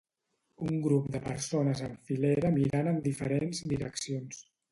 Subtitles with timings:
[0.67, 4.43] Un grup de persones en filera mirant en diferents direccions.